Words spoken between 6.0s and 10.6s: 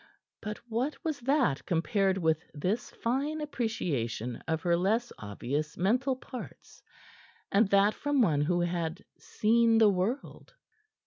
parts and that from one who had seen the world?